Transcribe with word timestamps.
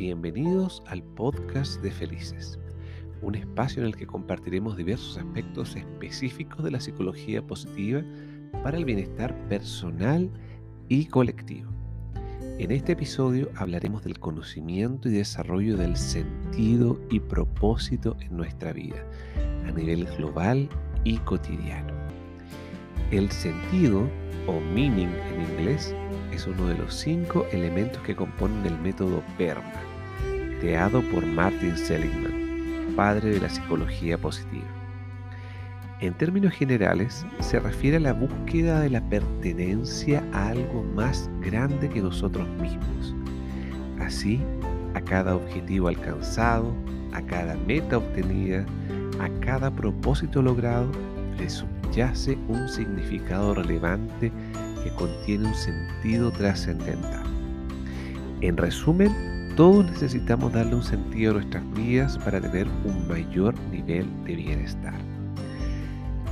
Bienvenidos 0.00 0.82
al 0.86 1.02
podcast 1.02 1.82
de 1.82 1.90
Felices, 1.90 2.58
un 3.20 3.34
espacio 3.34 3.82
en 3.82 3.88
el 3.88 3.96
que 3.96 4.06
compartiremos 4.06 4.74
diversos 4.74 5.18
aspectos 5.18 5.76
específicos 5.76 6.64
de 6.64 6.70
la 6.70 6.80
psicología 6.80 7.46
positiva 7.46 8.02
para 8.62 8.78
el 8.78 8.86
bienestar 8.86 9.36
personal 9.50 10.30
y 10.88 11.04
colectivo. 11.04 11.70
En 12.58 12.70
este 12.70 12.92
episodio 12.92 13.50
hablaremos 13.56 14.02
del 14.02 14.18
conocimiento 14.18 15.10
y 15.10 15.12
desarrollo 15.12 15.76
del 15.76 15.94
sentido 15.98 16.98
y 17.10 17.20
propósito 17.20 18.16
en 18.20 18.34
nuestra 18.38 18.72
vida, 18.72 19.04
a 19.66 19.70
nivel 19.70 20.06
global 20.16 20.70
y 21.04 21.18
cotidiano. 21.18 21.92
El 23.10 23.30
sentido, 23.30 24.08
o 24.46 24.60
meaning 24.72 25.10
en 25.34 25.42
inglés, 25.42 25.94
es 26.32 26.46
uno 26.46 26.68
de 26.68 26.78
los 26.78 26.94
cinco 26.94 27.44
elementos 27.52 28.02
que 28.02 28.16
componen 28.16 28.64
el 28.64 28.78
método 28.78 29.22
PERMA, 29.36 29.89
creado 30.60 31.02
por 31.10 31.26
Martin 31.26 31.76
Seligman, 31.76 32.94
padre 32.94 33.30
de 33.30 33.40
la 33.40 33.48
psicología 33.48 34.18
positiva. 34.18 34.66
En 36.00 36.14
términos 36.14 36.52
generales, 36.52 37.26
se 37.40 37.60
refiere 37.60 37.96
a 37.98 38.00
la 38.00 38.12
búsqueda 38.12 38.80
de 38.80 38.90
la 38.90 39.00
pertenencia 39.08 40.24
a 40.32 40.48
algo 40.48 40.82
más 40.94 41.28
grande 41.40 41.88
que 41.88 42.00
nosotros 42.00 42.48
mismos. 42.60 43.14
Así, 44.00 44.40
a 44.94 45.00
cada 45.00 45.36
objetivo 45.36 45.88
alcanzado, 45.88 46.74
a 47.12 47.20
cada 47.22 47.54
meta 47.66 47.98
obtenida, 47.98 48.64
a 49.20 49.28
cada 49.40 49.70
propósito 49.70 50.40
logrado, 50.40 50.90
le 51.38 51.50
subyace 51.50 52.38
un 52.48 52.68
significado 52.68 53.54
relevante 53.54 54.32
que 54.82 54.90
contiene 54.94 55.48
un 55.48 55.54
sentido 55.54 56.30
trascendental. 56.30 57.24
En 58.40 58.56
resumen, 58.56 59.29
todos 59.56 59.84
necesitamos 59.90 60.52
darle 60.52 60.74
un 60.74 60.82
sentido 60.82 61.32
a 61.32 61.34
nuestras 61.34 61.74
vidas 61.74 62.18
para 62.18 62.40
tener 62.40 62.66
un 62.84 63.08
mayor 63.08 63.54
nivel 63.70 64.06
de 64.24 64.36
bienestar. 64.36 64.94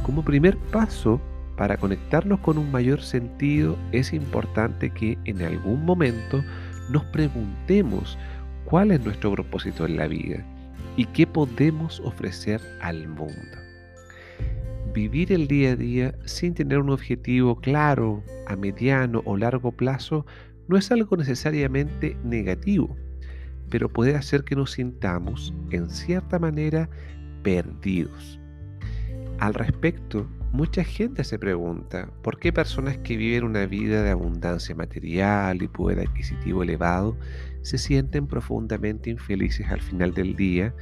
Como 0.03 0.25
primer 0.25 0.57
paso 0.57 1.21
para 1.57 1.77
conectarnos 1.77 2.41
con 2.41 2.57
un 2.57 2.71
mayor 2.71 3.03
sentido, 3.03 3.77
es 3.93 4.13
importante 4.13 4.91
que 4.91 5.19
en 5.25 5.43
algún 5.43 5.85
momento 5.85 6.43
nos 6.91 7.05
preguntemos 7.07 8.17
cuál 8.65 8.93
es 8.93 9.05
nuestro 9.05 9.33
propósito 9.33 9.85
en 9.85 9.97
la 9.97 10.07
vida 10.07 10.45
y 10.97 11.05
qué 11.07 11.27
podemos 11.27 12.01
ofrecer 12.01 12.61
al 12.81 13.09
mundo. 13.09 13.59
Vivir 14.95 15.33
el 15.33 15.49
día 15.49 15.73
a 15.73 15.77
día 15.77 16.15
sin 16.25 16.55
tener 16.55 16.79
un 16.79 16.91
objetivo 16.91 17.57
claro 17.57 18.23
a 18.47 18.57
mediano 18.57 19.23
o 19.25 19.37
largo 19.37 19.73
plazo 19.73 20.25
no 20.69 20.77
es 20.77 20.91
algo 20.91 21.17
necesariamente 21.17 22.17
negativo, 22.25 22.97
pero 23.71 23.89
puede 23.89 24.15
hacer 24.15 24.45
que 24.45 24.57
nos 24.57 24.73
sintamos, 24.73 25.55
en 25.71 25.91
cierta 25.91 26.39
manera, 26.39 26.89
perdidos. 27.43 28.41
Al 29.39 29.55
respecto, 29.55 30.27
mucha 30.53 30.83
gente 30.83 31.23
se 31.25 31.39
pregunta 31.39 32.11
por 32.23 32.39
qué 32.39 32.53
personas 32.53 32.99
que 32.99 33.17
viven 33.17 33.45
una 33.45 33.67
vida 33.67 34.03
de 34.03 34.11
abundancia 34.11 34.75
material 34.75 35.63
y 35.63 35.69
poder 35.69 36.01
adquisitivo 36.01 36.63
elevado 36.63 37.17
se 37.63 37.79
sienten 37.79 38.27
profundamente 38.27 39.11
infelices 39.11 39.69
al 39.69 39.81
final 39.81 40.15
del 40.15 40.35
día, 40.35 40.75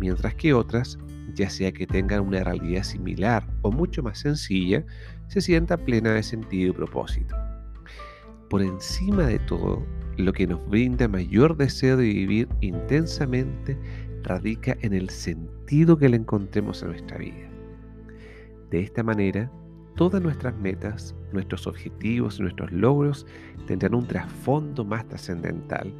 mientras 0.00 0.34
que 0.34 0.54
otras, 0.54 0.98
ya 1.34 1.50
sea 1.50 1.72
que 1.72 1.86
tengan 1.86 2.20
una 2.20 2.42
realidad 2.42 2.82
similar 2.82 3.46
o 3.62 3.70
mucho 3.70 4.02
más 4.02 4.18
sencilla, 4.18 4.84
se 5.28 5.40
sientan 5.40 5.84
plena 5.84 6.12
de 6.12 6.22
sentido 6.22 6.70
y 6.70 6.72
propósito. 6.72 7.36
Por 8.48 8.62
encima 8.62 9.26
de 9.26 9.38
todo, 9.38 9.86
lo 10.16 10.32
que 10.32 10.46
nos 10.46 10.66
brinda 10.68 11.08
mayor 11.08 11.56
deseo 11.56 11.96
de 11.96 12.04
vivir 12.04 12.48
intensamente 12.60 13.76
radica 14.22 14.76
en 14.80 14.92
el 14.92 15.10
sentido 15.10 15.96
que 15.96 16.08
le 16.08 16.16
encontremos 16.16 16.82
a 16.82 16.86
nuestra 16.86 17.18
vida. 17.18 17.48
De 18.70 18.80
esta 18.80 19.02
manera, 19.02 19.50
todas 19.96 20.22
nuestras 20.22 20.56
metas, 20.56 21.14
nuestros 21.32 21.66
objetivos 21.66 22.38
y 22.38 22.42
nuestros 22.42 22.72
logros 22.72 23.26
tendrán 23.66 23.94
un 23.94 24.06
trasfondo 24.06 24.84
más 24.84 25.06
trascendental 25.08 25.92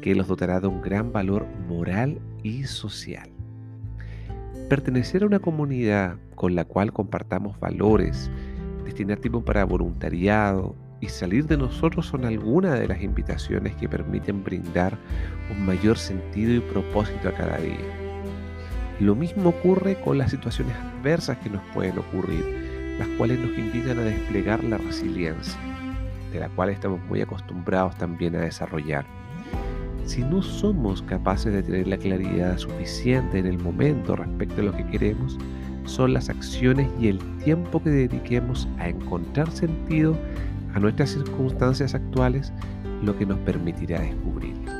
que 0.00 0.14
los 0.14 0.28
dotará 0.28 0.60
de 0.60 0.66
un 0.66 0.82
gran 0.82 1.12
valor 1.12 1.46
moral 1.68 2.20
y 2.42 2.64
social. 2.64 3.30
Pertenecer 4.68 5.22
a 5.22 5.26
una 5.26 5.38
comunidad 5.38 6.16
con 6.34 6.54
la 6.54 6.64
cual 6.64 6.92
compartamos 6.92 7.58
valores, 7.60 8.30
destinar 8.84 9.18
tiempo 9.18 9.44
para 9.44 9.64
voluntariado 9.64 10.74
y 11.02 11.08
salir 11.08 11.46
de 11.48 11.58
nosotros 11.58 12.06
son 12.06 12.24
algunas 12.24 12.78
de 12.78 12.86
las 12.86 13.02
invitaciones 13.02 13.74
que 13.74 13.88
permiten 13.88 14.44
brindar 14.44 14.96
un 15.50 15.66
mayor 15.66 15.98
sentido 15.98 16.54
y 16.54 16.60
propósito 16.60 17.28
a 17.28 17.32
cada 17.32 17.58
día. 17.58 17.76
Lo 19.00 19.16
mismo 19.16 19.48
ocurre 19.50 20.00
con 20.00 20.16
las 20.16 20.30
situaciones 20.30 20.76
adversas 20.76 21.38
que 21.38 21.50
nos 21.50 21.60
pueden 21.74 21.98
ocurrir, 21.98 22.96
las 23.00 23.08
cuales 23.18 23.40
nos 23.40 23.58
invitan 23.58 23.98
a 23.98 24.02
desplegar 24.02 24.62
la 24.62 24.78
resiliencia, 24.78 25.58
de 26.32 26.38
la 26.38 26.48
cual 26.50 26.70
estamos 26.70 27.00
muy 27.08 27.20
acostumbrados 27.20 27.98
también 27.98 28.36
a 28.36 28.40
desarrollar. 28.40 29.04
Si 30.04 30.22
no 30.22 30.40
somos 30.40 31.02
capaces 31.02 31.52
de 31.52 31.64
tener 31.64 31.88
la 31.88 31.96
claridad 31.96 32.58
suficiente 32.58 33.40
en 33.40 33.46
el 33.46 33.58
momento 33.58 34.14
respecto 34.14 34.60
a 34.60 34.64
lo 34.66 34.72
que 34.72 34.86
queremos, 34.86 35.36
son 35.84 36.12
las 36.12 36.28
acciones 36.28 36.88
y 37.00 37.08
el 37.08 37.18
tiempo 37.42 37.82
que 37.82 37.90
dediquemos 37.90 38.68
a 38.78 38.88
encontrar 38.88 39.50
sentido 39.50 40.16
a 40.74 40.80
nuestras 40.80 41.10
circunstancias 41.10 41.94
actuales 41.94 42.52
lo 43.02 43.16
que 43.16 43.26
nos 43.26 43.38
permitirá 43.40 44.00
descubrirlo. 44.00 44.70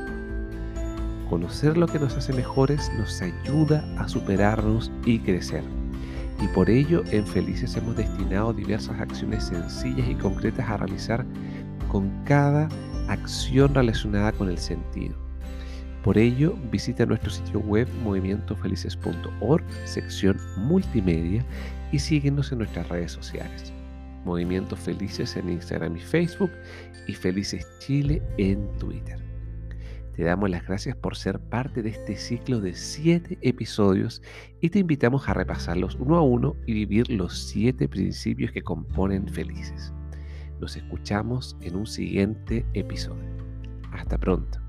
Conocer 1.28 1.76
lo 1.76 1.86
que 1.86 1.98
nos 1.98 2.16
hace 2.16 2.32
mejores 2.32 2.90
nos 2.98 3.20
ayuda 3.22 3.84
a 3.98 4.08
superarnos 4.08 4.92
y 5.04 5.18
crecer. 5.18 5.64
Y 6.40 6.48
por 6.48 6.68
ello 6.68 7.02
en 7.10 7.26
Felices 7.26 7.76
hemos 7.76 7.96
destinado 7.96 8.52
diversas 8.52 9.00
acciones 9.00 9.44
sencillas 9.44 10.08
y 10.08 10.14
concretas 10.14 10.68
a 10.68 10.76
realizar 10.76 11.24
con 11.88 12.10
cada 12.24 12.68
acción 13.08 13.74
relacionada 13.74 14.32
con 14.32 14.48
el 14.48 14.58
sentido. 14.58 15.14
Por 16.02 16.18
ello, 16.18 16.56
visita 16.70 17.06
nuestro 17.06 17.30
sitio 17.30 17.60
web 17.60 17.88
movimientofelices.org, 18.02 19.64
sección 19.84 20.36
multimedia, 20.56 21.44
y 21.92 21.98
síguenos 21.98 22.50
en 22.50 22.58
nuestras 22.58 22.88
redes 22.88 23.12
sociales. 23.12 23.72
Movimientos 24.24 24.78
Felices 24.78 25.36
en 25.36 25.48
Instagram 25.48 25.96
y 25.96 26.00
Facebook 26.00 26.50
y 27.06 27.14
Felices 27.14 27.66
Chile 27.78 28.22
en 28.38 28.68
Twitter. 28.78 29.18
Te 30.14 30.24
damos 30.24 30.50
las 30.50 30.66
gracias 30.66 30.94
por 30.94 31.16
ser 31.16 31.40
parte 31.40 31.82
de 31.82 31.88
este 31.88 32.16
ciclo 32.16 32.60
de 32.60 32.74
siete 32.74 33.38
episodios 33.40 34.20
y 34.60 34.68
te 34.68 34.78
invitamos 34.78 35.28
a 35.28 35.34
repasarlos 35.34 35.96
uno 35.96 36.16
a 36.16 36.22
uno 36.22 36.54
y 36.66 36.74
vivir 36.74 37.10
los 37.10 37.46
siete 37.48 37.88
principios 37.88 38.52
que 38.52 38.62
componen 38.62 39.26
felices. 39.26 39.92
Nos 40.60 40.76
escuchamos 40.76 41.56
en 41.62 41.76
un 41.76 41.86
siguiente 41.86 42.66
episodio. 42.74 43.24
Hasta 43.90 44.18
pronto. 44.18 44.61